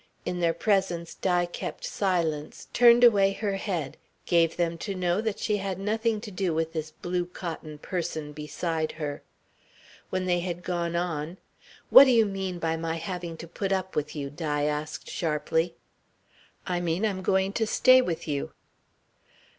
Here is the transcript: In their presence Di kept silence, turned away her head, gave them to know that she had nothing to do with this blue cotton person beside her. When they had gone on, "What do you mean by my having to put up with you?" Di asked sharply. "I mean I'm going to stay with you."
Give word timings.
In 0.25 0.39
their 0.39 0.55
presence 0.55 1.13
Di 1.13 1.45
kept 1.45 1.85
silence, 1.85 2.69
turned 2.73 3.03
away 3.03 3.33
her 3.33 3.57
head, 3.57 3.97
gave 4.25 4.57
them 4.57 4.75
to 4.79 4.95
know 4.95 5.21
that 5.21 5.37
she 5.37 5.57
had 5.57 5.77
nothing 5.77 6.19
to 6.21 6.31
do 6.31 6.55
with 6.55 6.73
this 6.73 6.89
blue 6.89 7.23
cotton 7.27 7.77
person 7.77 8.33
beside 8.33 8.93
her. 8.93 9.21
When 10.09 10.25
they 10.25 10.39
had 10.39 10.63
gone 10.63 10.95
on, 10.95 11.37
"What 11.91 12.05
do 12.05 12.11
you 12.11 12.25
mean 12.25 12.57
by 12.57 12.77
my 12.77 12.95
having 12.95 13.37
to 13.37 13.47
put 13.47 13.71
up 13.71 13.95
with 13.95 14.15
you?" 14.15 14.31
Di 14.31 14.63
asked 14.63 15.07
sharply. 15.07 15.75
"I 16.65 16.79
mean 16.81 17.05
I'm 17.05 17.21
going 17.21 17.53
to 17.53 17.67
stay 17.67 18.01
with 18.01 18.27
you." 18.27 18.53